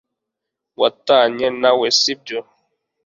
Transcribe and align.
watanye 0.79 1.47
nawe, 1.61 1.87
sibyo 1.99 2.39